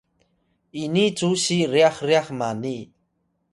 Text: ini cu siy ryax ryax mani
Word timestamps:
ini 0.83 1.05
cu 1.17 1.29
siy 1.43 1.65
ryax 1.71 1.95
ryax 2.07 2.27
mani 2.39 2.77